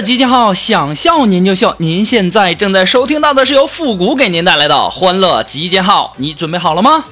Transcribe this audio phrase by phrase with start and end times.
[0.00, 1.74] 集结号，想笑您就笑。
[1.78, 7.04] 您现在正在收听到的是由复古给您带来的欢乐集结号，你准备好了吗？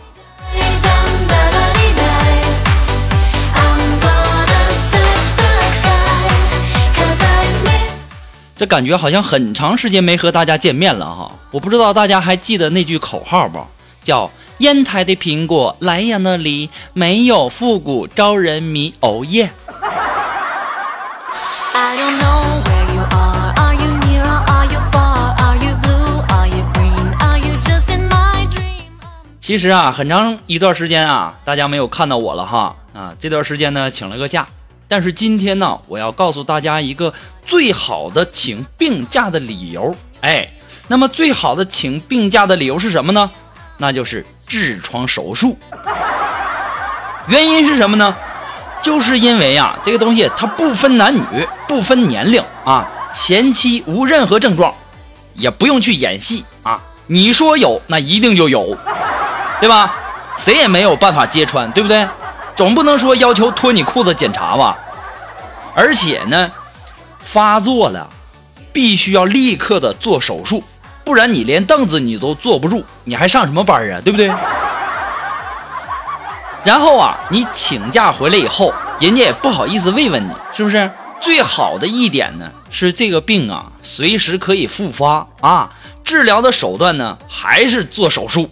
[8.59, 13.59] 这感觉好像很长时间没和大家见面了哈，我不知道大家还记得那句口号不？
[14.03, 18.95] 叫“烟台的苹果，莱阳的梨，没有复古招人迷”。
[19.01, 19.51] 哦耶！
[29.47, 33.15] 其实啊，很长一段时间啊，大家没有看到我了哈啊。
[33.17, 34.49] 这段时间呢，请了个假，
[34.89, 37.15] 但是今天呢，我要告诉大家一个
[37.47, 39.95] 最好的请病假的理由。
[40.21, 40.49] 哎，
[40.89, 43.31] 那么最好的请病假的理由是什么呢？
[43.79, 45.57] 那就是痔疮手术。
[47.29, 48.17] 原因是什么呢？
[48.83, 51.21] 就是因为啊，这个东西它不分男女，
[51.69, 54.75] 不分年龄啊，前期无任何症状，
[55.35, 56.83] 也不用去演戏啊。
[57.07, 58.77] 你说有，那一定就有。
[59.61, 59.95] 对吧？
[60.37, 62.07] 谁也没有办法揭穿，对不对？
[62.55, 64.77] 总不能说要求脱你裤子检查吧？
[65.75, 66.51] 而且呢，
[67.21, 68.09] 发作了，
[68.73, 70.63] 必须要立刻的做手术，
[71.05, 74.01] 不然你连凳子你都坐不住，你还上什么班啊？
[74.05, 74.33] 对不对？
[76.65, 80.91] 然后啊，你请假回来以后，人家也不好意思慰问你，是不是？
[81.21, 85.71] 最好的一点呢，是这个病啊，随时可以复发啊。
[86.05, 88.51] 治疗的手段呢，还是做手术。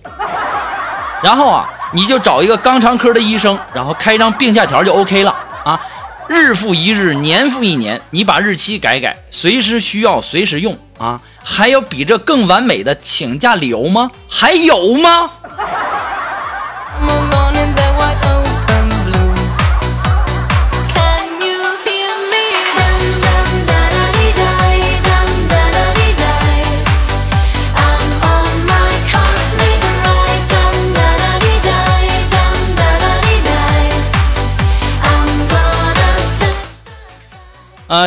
[1.25, 5.81] 然后啊，你就找一个肛肠科的医生，然后开张病假条就 OK 了啊。
[6.29, 11.19] 日复一日，年复一年，你把日期改改，随时需要随时用啊。
[11.43, 14.11] 还有比这更完美的请假理由吗？
[14.29, 15.31] 还有吗？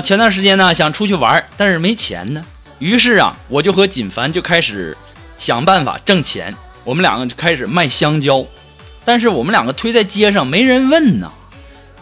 [0.02, 2.44] 前段时间呢，想出去玩，但是没钱呢。
[2.80, 4.96] 于是啊，我就和锦凡就开始
[5.38, 6.56] 想办法挣钱。
[6.84, 8.46] 我们两个就开始卖香蕉，
[9.04, 11.32] 但是我们两个推在街上，没人问呢。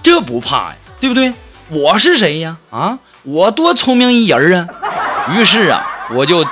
[0.04, 1.34] 这不怕呀，对不对？
[1.70, 2.58] 我是谁呀？
[2.70, 5.34] 啊，我多聪明一人啊！
[5.34, 6.46] 于是啊，我就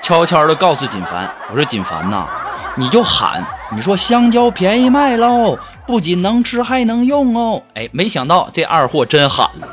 [0.00, 2.28] 悄悄的告诉锦凡，我说锦凡呐，
[2.76, 7.60] 你就喊，你说香蕉便宜卖喽，不仅能吃还能用哦。
[7.74, 9.68] 哎，没想到这二货真喊了。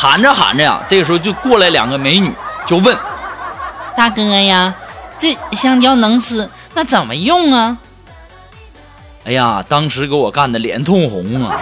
[0.00, 2.34] 喊着喊着呀，这个时候就过来两个美女，
[2.64, 2.96] 就问
[3.94, 4.72] ：“大哥呀，
[5.18, 7.76] 这香蕉能吃，那怎么用啊？”
[9.26, 11.54] 哎呀，当时给我干的脸通红啊！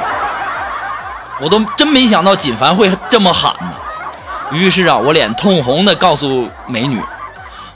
[1.41, 3.72] 我都真没想到锦凡会这么喊呢。
[4.53, 7.03] 于是啊，我脸通红的告诉美女：“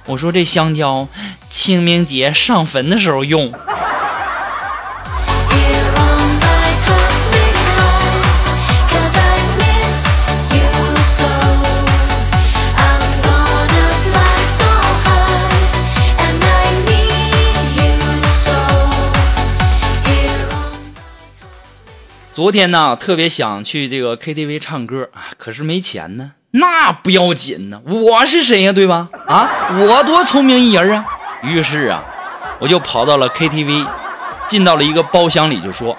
[0.07, 1.09] 我说这香蕉
[1.51, 3.53] 清明节上坟的时候用。”
[22.35, 26.33] 昨天呢，特别想去这个 KTV 唱歌啊，可是没钱呢。
[26.53, 29.11] 那不要紧呢，我是谁呀，对吧？
[29.27, 31.05] 啊，我多聪明一人啊！
[31.43, 32.03] 于是啊，
[32.59, 33.87] 我就跑到了 KTV，
[34.49, 35.95] 进到了一个包厢里，就说：“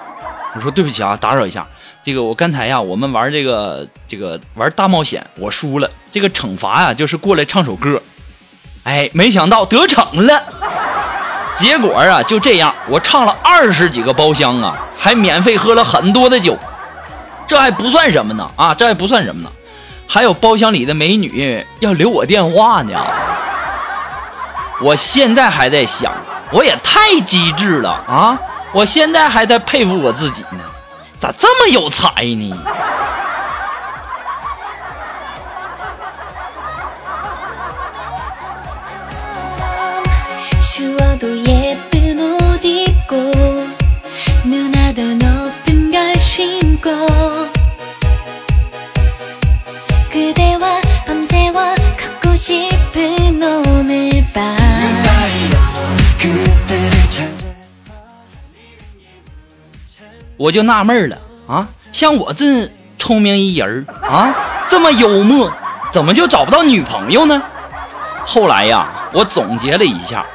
[0.56, 1.64] 我说对不起啊，打扰一下，
[2.02, 8.02] 这个我刚才呀，我们玩这个这个玩大冒险，我输了，这个惩罚呀，就是过来唱首歌。
[8.82, 10.42] 哎，没想到得逞了。”
[11.54, 16.58] 结果啊，就这样，我唱了二十几个包厢啊，还免费喝了很多的酒，
[17.46, 19.50] 这还不算什么呢啊，这还不算什么呢，
[20.06, 22.92] 还有包厢里的美女要留我电话呢。
[24.80, 26.12] 我现在还在想，
[26.50, 28.36] 我也太机智了啊！
[28.72, 30.58] 我现在还在佩服我自己呢，
[31.20, 32.56] 咋这么有才呢？
[60.44, 61.16] 我就纳闷了
[61.48, 64.34] 啊，像我这聪明一人啊，
[64.68, 65.50] 这么幽默，
[65.90, 67.42] 怎么就找不到女朋友呢？
[68.26, 70.26] 后来呀，我总结了一下，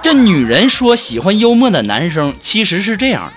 [0.00, 3.30] 这女人说喜欢幽默的男生，其实是这样：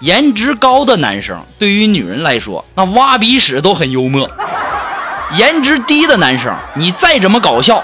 [0.00, 4.28] 颜值高的男生对于女人来说，那挖鼻屎都很幽默；
[5.38, 7.82] 颜值低的男生，你再怎么搞笑，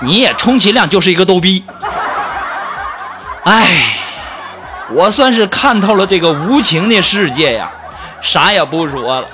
[0.00, 1.62] 你也充其量就是一个逗逼。
[3.44, 4.00] 哎。
[4.90, 7.70] 我算是看透了这个无情的世界呀，
[8.20, 9.26] 啥也不说了。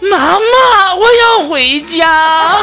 [0.00, 1.06] 妈妈，我
[1.40, 2.56] 要回家。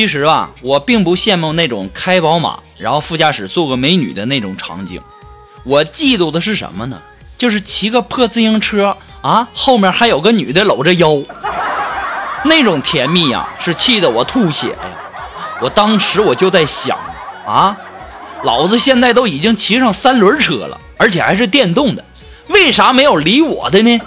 [0.00, 4.98] 其实啊，我并不羡慕那种开宝马，然后副驾驶坐个美女的那种场景。
[5.62, 6.98] 我嫉妒的是什么呢？
[7.36, 11.18] 就是骑个破自行车啊，后面还有个女的搂着腰，
[12.44, 14.78] 那种甜蜜呀，是气得我吐血呀！
[15.60, 16.96] 我当时我就在想
[17.46, 17.76] 啊，
[18.42, 22.02] 老子现在都已经骑上三轮车了，而且还是电动的，
[22.48, 24.00] 为啥没有理我的呢？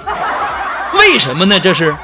[0.98, 1.60] 为什么呢？
[1.60, 1.95] 这是。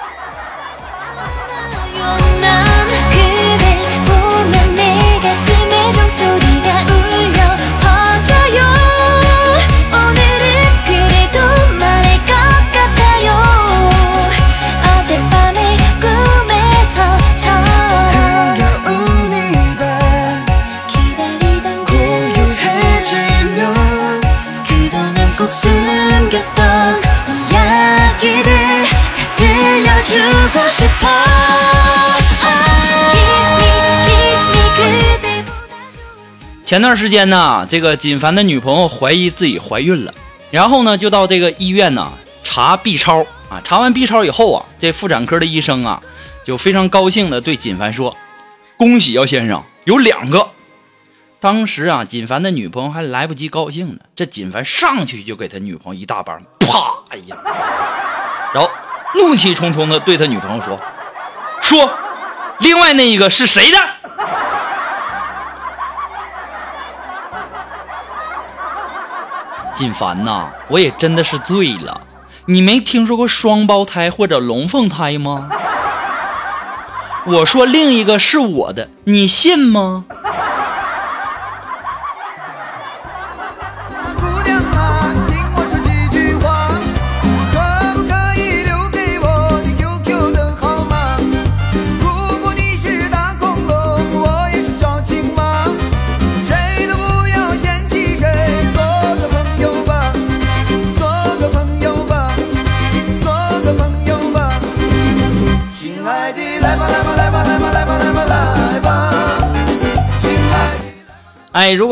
[36.70, 40.14] 前段时间呢，这个锦凡的女朋友怀疑自己怀孕了，
[40.52, 42.12] 然后呢就到这个医院呢
[42.44, 46.00] 查 B 超啊，查完 B 超以后啊，这妇产科的医生啊
[46.46, 48.16] 就非常高兴的对锦凡说
[48.78, 50.48] ：“恭喜啊，先生，有两个。”
[51.42, 56.94] 当时啊，锦凡的女朋友还来不及高兴呢，这锦凡上去就给他女朋友一大巴，啪！
[57.10, 57.36] 哎呀，
[58.54, 58.70] 然后
[59.16, 60.80] 怒气冲冲的对他女朋友说
[61.64, 61.90] ：“说，
[62.60, 63.78] 另外那一个是谁的？”
[69.80, 72.02] 锦凡呐，我也真的是醉了。
[72.48, 75.48] 你没听说过双胞胎或者龙凤胎吗？
[77.26, 80.04] 我说另一个是我的，你信吗？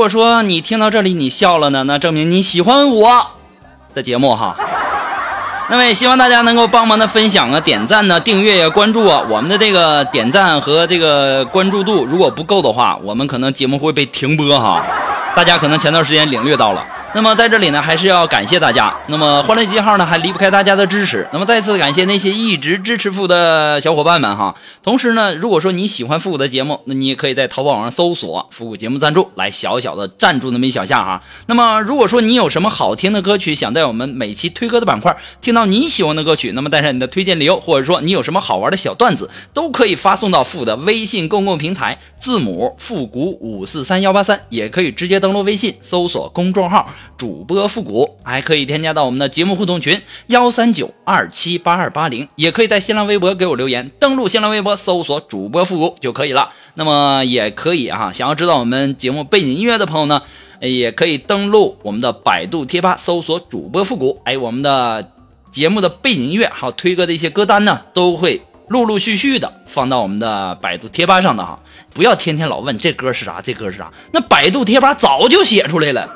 [0.08, 3.28] 说你听到这里你笑了呢，那证明你喜欢我
[3.94, 4.56] 的节目哈。
[5.70, 9.22] 那么也希望大家能够帮忙的分享啊、点赞呢、订阅呀、关注啊。
[9.30, 14.82] 我们的这个点赞和这个关注度如果不够的话，我们可能节目会被停播哈。
[15.36, 16.84] 大家可能前段时间领略到了。
[17.18, 18.96] 那么在这里呢，还是要感谢大家。
[19.08, 21.28] 那么欢乐集号呢，还离不开大家的支持。
[21.34, 24.54] 那么再次感谢那些一直支持复古的小伙伴们哈。
[24.84, 31.24] 同时呢，如果说你喜欢复古的节目，那你也可以在淘宝网上搜索“复古节目赞助”来小小的赞助那么一小下哈。
[31.48, 47.68] 那么如果说你有什么好听的歌曲，想在我们每期推歌的板块听到你喜欢的歌曲，那么带上你的推荐理由，或者说你有什么好玩的小段子，都可以发送到复古的微信公共平台，字母复古五四三幺八三，也可以直接登录微信搜索公众号主播。
[47.68, 56.50] 复古还可以添加到我们的节目互动群幺三九二七八二八零，也可以在新浪微博给我留言，登录新浪微博搜索主播复古就可以了。
[56.76, 60.22] 那么也可以啊，想要知道我们节目背景音乐的朋友呢，
[60.62, 64.22] 也可以登录我们的百度贴吧搜索主播复古。
[64.24, 65.12] 哎，我们的
[65.52, 71.60] 节目的背景音乐，还有推歌的一些歌单呢，都会陆陆续续的放到我们的百度贴吧上的哈。
[71.94, 76.10] 不要天天老问这歌是啥，这歌是啥，那百度贴吧早就写出来了。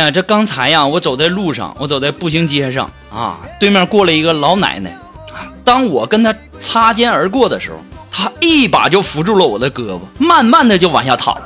[0.00, 4.90] 呀，这刚才呀，我走在路上，我走在步行街上啊，对面过来一个老奶奶
[5.32, 5.46] 啊。
[5.64, 7.78] 当我跟她擦肩而过的时候，
[8.10, 11.36] 她一把就扶住了我的胳膊，慢慢的就往下躺。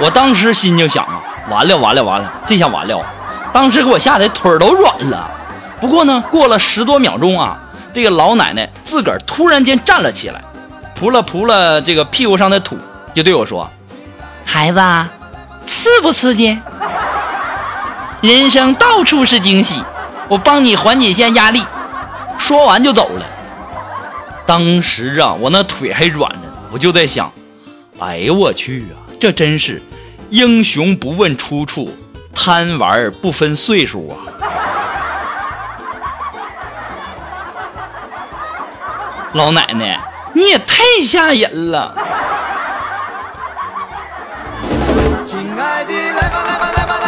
[0.00, 3.00] 我当时心就想啊，完了完了完了，这下完了！
[3.52, 5.30] 当时给我吓得腿都软了。
[5.80, 7.58] 不过呢，过了十多秒钟啊，
[7.92, 10.42] 这个老奶奶自个儿突然间站了起来，
[10.94, 12.76] 扑了扑了这个屁股上的土，
[13.14, 13.68] 就对我说
[14.44, 14.80] 孩子，
[15.66, 16.58] 刺不刺激？
[18.20, 19.80] 人生到处是惊喜，
[20.28, 21.64] 我帮你缓解一下压力。
[22.36, 23.24] 说完就走了。
[24.44, 27.30] 当时啊，我那腿还软着呢，我就在想，
[28.00, 29.80] 哎呦我去啊，这真是
[30.30, 31.96] 英雄不问出处，
[32.34, 34.16] 贪玩不分岁数啊！
[39.34, 40.00] 老奶奶，
[40.32, 41.94] 你也太吓人了！
[45.24, 47.07] 亲爱的，来吧，来吧，来吧，来吧，来吧，来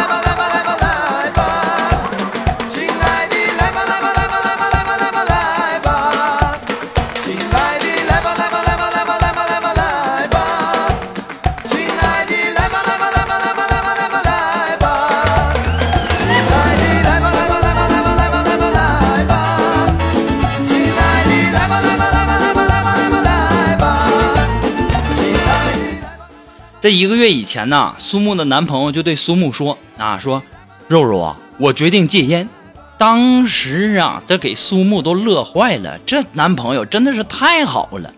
[26.81, 30.41] 这一个月以前呢，苏木的男朋友就对苏木说啊，说
[30.87, 32.49] 肉肉啊，我决定戒烟。
[32.97, 38.11] 当时啊，这给苏木都乐坏了，这男朋友真的是太好了。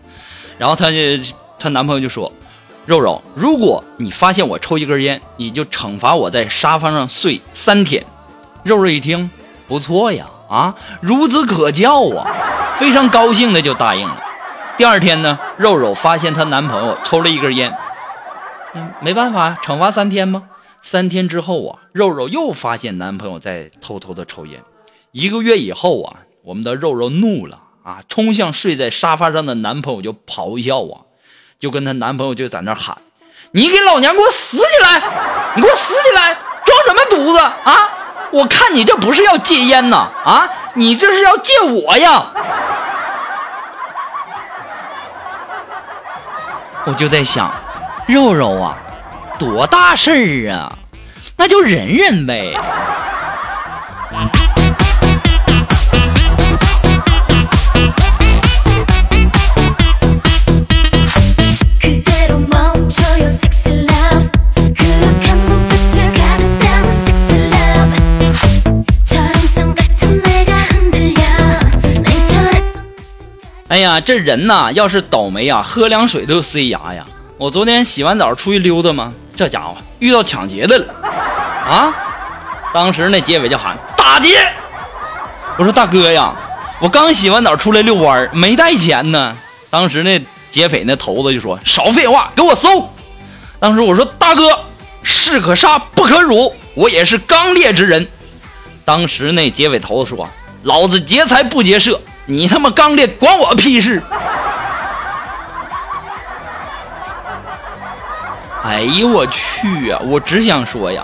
[0.57, 0.95] 然后她就
[1.59, 2.31] 她男朋友就说，
[2.85, 8.05] 肉肉，如果你发现我抽一根烟，你就惩罚我在沙发上睡三天。
[8.63, 9.29] 肉肉一听，
[9.67, 12.25] 不错呀，啊，孺子可教啊，
[12.77, 14.23] 非常高兴的就答应了。
[14.77, 17.73] 第二天呢，肉肉发现她男朋友抽了一根烟，
[18.99, 20.49] 没办法，惩罚三天吗？
[20.81, 24.61] 三天之后啊，肉肉又发现男朋友在偷偷的抽烟。
[25.11, 31.05] 一个月以后啊，我们的肉肉怒了啊，冲向睡在沙发上的男朋友就咆哮啊，
[31.59, 32.97] 就跟她男朋友就在那喊
[33.51, 35.53] ：“你给老娘给我死起来！
[35.55, 36.33] 你给我死起来！
[36.65, 37.89] 装什么犊子啊！
[38.31, 42.31] 我看你这不是要戒烟呐啊，你这是要戒我呀！”
[46.85, 47.53] 我就在想，
[48.07, 48.77] 肉肉啊
[49.39, 50.77] 多大事儿啊？
[51.35, 52.53] 那就忍忍呗。
[73.69, 77.03] 哎呀这人呐要是倒霉呀喝凉水都塞牙呀。
[77.37, 80.85] 我昨天洗完澡出去溜达嘛，这家伙遇到抢劫的了
[81.67, 81.91] 啊！
[82.71, 84.47] 当时那劫匪就喊打劫，
[85.57, 86.33] 我说大哥呀，
[86.79, 89.35] 我刚洗完澡出来遛弯，没带钱呢。
[89.71, 90.21] 当时那
[90.51, 92.87] 劫匪那头子就说少废话，给我搜。
[93.59, 94.59] 当时我说大哥，
[95.01, 98.07] 士可杀不可辱，我也是刚烈之人。
[98.85, 100.29] 当时那劫匪头子说
[100.63, 104.01] ：“老子劫财不劫色，你他妈刚烈管我屁事！”
[108.73, 110.01] 哎呦我去啊！
[110.03, 111.03] 我只想说呀，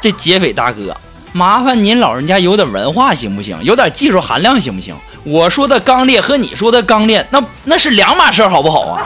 [0.00, 0.96] 这劫匪大哥，
[1.32, 3.58] 麻烦您老人家有点文化行不行？
[3.64, 4.94] 有点技术含量行不行？
[5.24, 9.02] 我说的刚烈和你说的刚烈，那那是两码事，好不好啊？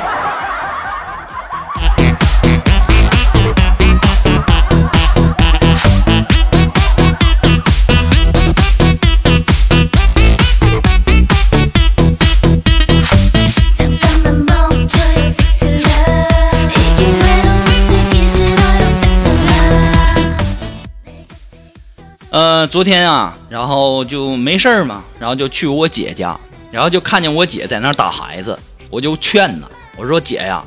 [22.76, 26.38] 昨天啊，然后就没事儿嘛，然后就去我姐家，
[26.71, 28.59] 然后就看见我姐在那儿打孩子，
[28.90, 29.66] 我就劝她，
[29.97, 30.62] 我说姐呀，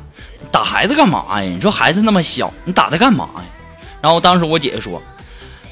[0.50, 1.48] 打孩子干嘛呀？
[1.48, 3.42] 你说孩子那么小，你打他干嘛呀？
[4.00, 5.00] 然后当时我姐就说，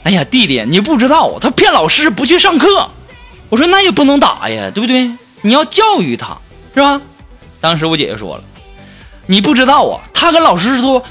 [0.05, 2.89] 哎呀，弟弟，你不知道，他骗老师不去上课。
[3.49, 5.11] 我说那也不能打呀，对不对？
[5.43, 6.39] 你要教育他，
[6.73, 7.01] 是吧？
[7.61, 8.45] 当时我姐姐说了
[9.27, 11.03] ：“你不知道啊，他跟老师说，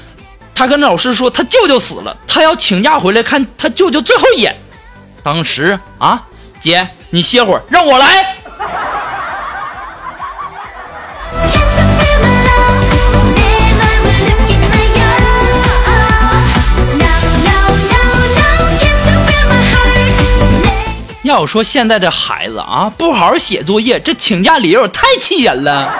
[0.54, 4.56] 他跟老师说他舅舅死了，他要请假回来看他舅舅最后一眼。”
[5.22, 6.22] 当时啊，
[6.60, 8.36] 姐，你歇会儿，让我来。
[21.22, 25.92] 要说现在这孩子啊，不好好写作业，这请假理由太气人了。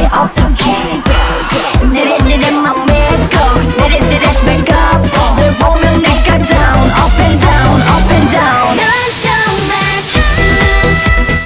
[0.00, 1.02] 이제 어떡해
[1.82, 3.36] 느릿느릿 맘에 고
[3.76, 8.82] 느릿느릿 back up 널 보면 내가 down up and down up and down 넌
[9.22, 11.36] 정말 스스로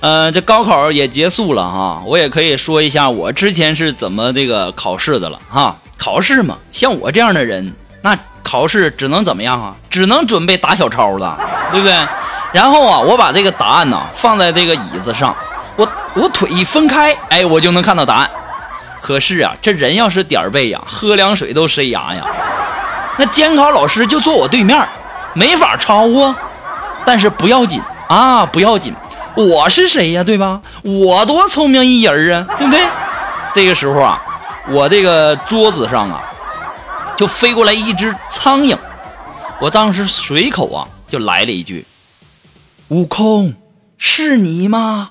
[0.00, 5.76] 呃，这高考也结束了哈，我也可以说一下我之前是怎么这个考试的了哈。
[5.96, 9.74] 考试嘛，像我这样的人，那考试只能怎么样啊？
[9.90, 11.36] 只能准备打小抄了，
[11.72, 11.92] 对不对？
[12.52, 15.36] 然后啊，我把这个答案呢放在这个椅子上，
[15.75, 18.29] 我我腿一分开，哎，我就能看到答案。
[19.01, 22.25] 可是啊，这人要是点儿背呀，喝凉水都塞牙呀。
[23.17, 24.87] 那监考老师就坐我对面，
[25.33, 26.35] 没法抄啊。
[27.05, 28.95] 但是不要紧啊，不要紧，
[29.35, 30.61] 我是谁呀，对吧？
[30.83, 32.81] 我多聪明一人啊，对不对？
[33.53, 34.23] 这个时候啊，
[34.69, 36.23] 我这个桌子上啊，
[37.17, 38.77] 就飞过来一只苍蝇，
[39.59, 41.85] 我当时随口啊就来了一句
[42.87, 43.53] ：“悟空，
[43.97, 45.09] 是你吗？”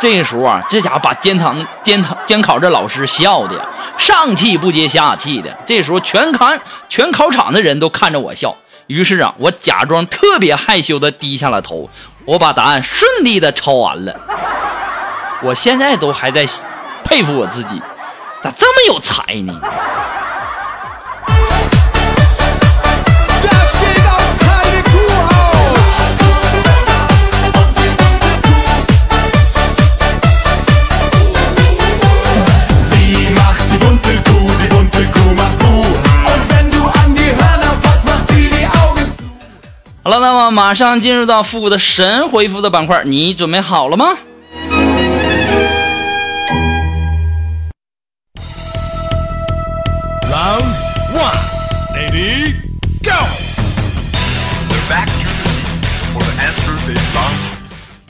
[0.00, 3.64] 这时候啊，这家伙把监堂监堂监考这老师笑的呀，
[3.98, 5.56] 上气不接下气的。
[5.66, 6.48] 这时候全考
[6.88, 8.56] 全考场的人都看着我笑。
[8.86, 11.90] 于是啊，我假装特别害羞的低下了头，
[12.24, 14.14] 我把答案顺利的抄完了。
[15.42, 16.46] 我现在都还在
[17.04, 17.82] 佩服我自己，
[18.42, 19.60] 咋这么有才呢？
[40.04, 44.16] 好了，那么马上进入到复古的神回复的板块，你准备好了吗？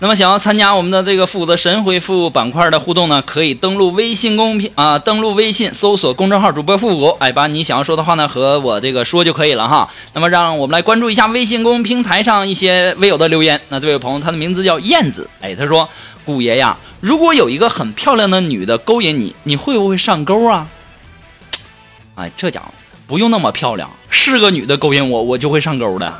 [0.00, 9.90] 那么想要参加我们的这个负责神回复板块的互动呢，可以登录微信公屏啊，登录微信搜索公众号主播复古，哎，把你想要说的话呢和我这个说就可以了哈。
[10.12, 13.60] 那么让我们来关注一下微信公平台上一些微友的留言。
[13.70, 15.88] 那这位朋友他的名字叫燕子，哎，他说
[16.24, 20.68] ：“古爷呀，如果有一个很漂亮的女的勾引你，你会不会上钩啊？”
[22.14, 22.68] 哎，这家伙
[23.08, 26.14] 不用那么漂亮，是个女的勾引我，我就会上钩的。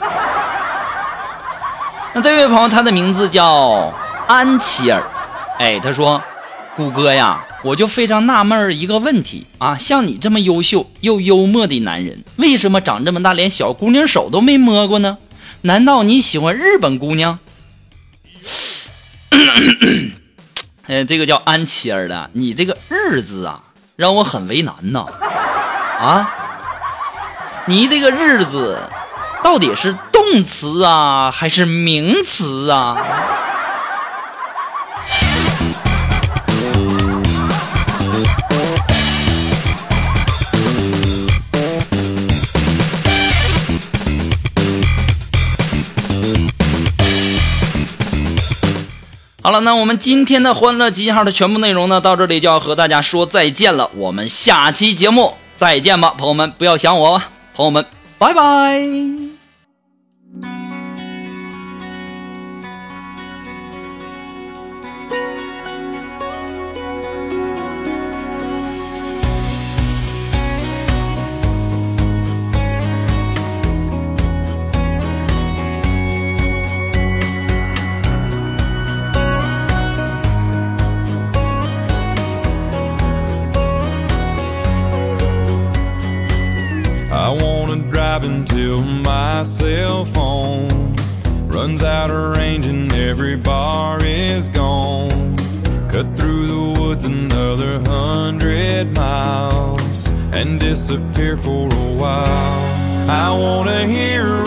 [2.15, 3.93] 那这位朋友，他的名字叫
[4.27, 5.03] 安琪儿，
[5.59, 6.21] 哎，他说
[6.75, 15.19] ：“谷歌呀，我就非常纳闷一个问题啊，像你这么优秀又幽默的男人，为什么长这么大连小姑娘手都没摸过呢？
[15.63, 17.39] 难道你喜欢日本姑娘？”
[20.87, 23.63] 呃， 这个叫安琪儿的，你这个日字啊，
[23.97, 25.07] 让我很为难呐。
[26.01, 26.35] 啊，
[27.67, 28.81] 你这个日子
[29.43, 29.95] 到底是
[30.31, 32.97] 动词啊，还是名词啊？
[49.43, 53.91] 好了，那我们今天的欢乐集结号的全部内容呢，到这里就要和大家说再见了。
[53.95, 57.23] 我们下期节目再见吧，朋友们，不要想我，
[57.55, 57.87] 朋友们，
[58.19, 59.28] 拜拜。
[88.25, 90.95] Until my cell phone
[91.47, 95.37] runs out of range and every bar is gone.
[95.89, 103.11] Cut through the woods another hundred miles and disappear for a while.
[103.11, 104.43] I wanna hear